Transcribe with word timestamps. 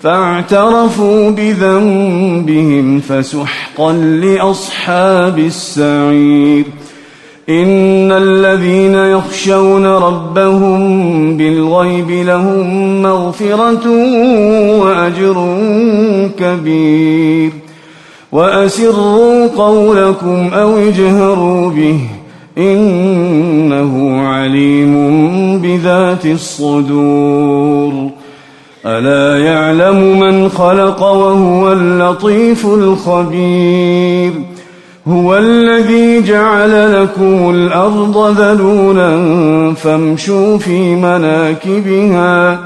فاعترفوا 0.00 1.30
بذنبهم 1.30 3.00
فسحقا 3.00 3.92
لأصحاب 3.92 5.38
السعير. 5.38 6.64
إن 7.48 8.12
الذين 8.12 8.94
يخشون 8.94 9.86
ربهم 9.86 11.36
بالغيب 11.36 12.10
لهم 12.10 13.02
مغفرة 13.02 13.90
وأجر 14.80 15.58
كبير. 16.38 17.50
وأسروا 18.32 19.46
قولكم 19.46 20.48
أو 20.54 20.76
اجهروا 20.76 21.70
به 21.70 22.00
إنه 22.58 24.20
عليم 24.20 24.94
بذات 25.62 26.26
الصدور. 26.26 28.10
ألا 28.86 29.44
يعلم 29.44 30.20
من 30.20 30.48
خلق 30.48 31.02
وهو 31.02 31.72
اللطيف 31.72 32.66
الخبير؟ 32.66 34.32
هو 35.08 35.36
الذي 35.36 36.22
جعل 36.22 37.02
لكم 37.02 37.50
الأرض 37.50 38.40
ذلولا 38.40 39.18
فامشوا 39.74 40.58
في 40.58 40.94
مناكبها 40.94 42.58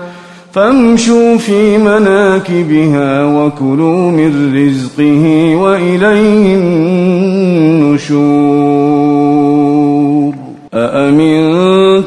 فامشوا 0.53 1.37
في 1.37 1.79
مناكبها 1.79 3.25
وكلوا 3.25 4.11
من 4.11 4.55
رزقه 4.57 5.57
وإليه 5.57 6.57
النشور. 6.57 8.11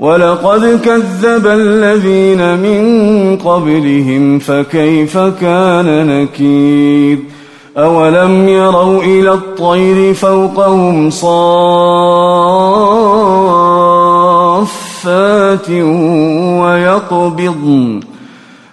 ولقد 0.00 0.80
كذب 0.84 1.46
الذين 1.46 2.58
من 2.58 3.36
قبلهم 3.36 4.38
فكيف 4.38 5.18
كان 5.18 6.06
نكير؟ 6.06 7.18
أولم 7.78 8.48
يروا 8.48 9.02
إلى 9.02 9.32
الطير 9.32 10.14
فوقهم 10.14 11.10
صافات 11.10 11.30
ويقبضن. 16.60 18.00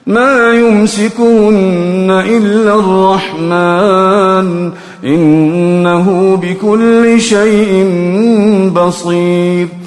ما 0.08 0.54
يمسكهن 0.54 2.24
إلا 2.28 2.76
الرحمن. 2.80 4.72
إنه 5.04 6.40
بكل 6.42 7.22
شيء 7.22 7.86
بصير. 8.76 9.87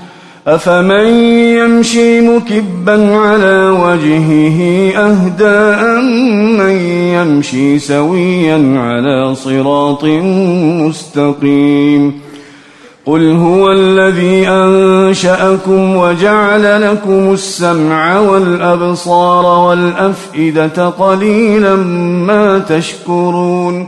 أفمن 0.47 1.05
يمشي 1.57 2.21
مكبا 2.21 3.17
على 3.17 3.69
وجهه 3.69 4.59
أهدى 4.97 5.81
من 6.57 6.75
يمشي 7.13 7.79
سويا 7.79 8.79
على 8.79 9.35
صراط 9.35 10.03
مستقيم 10.85 12.21
قل 13.05 13.31
هو 13.31 13.71
الذي 13.71 14.47
أنشأكم 14.47 15.95
وجعل 15.95 16.91
لكم 16.91 17.33
السمع 17.33 18.19
والأبصار 18.19 19.67
والأفئدة 19.67 20.89
قليلا 20.89 21.75
ما 22.25 22.59
تشكرون 22.59 23.87